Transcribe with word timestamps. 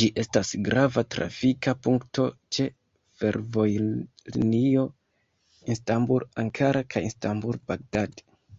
Ĝi 0.00 0.06
estas 0.20 0.52
grava 0.68 1.02
trafika 1.14 1.74
punkto 1.86 2.24
ĉe 2.56 2.66
fervojlinio 3.24 4.86
Istanbul–Ankara 5.76 6.86
kaj 6.96 7.04
Istanbul–Bagdad. 7.12 8.26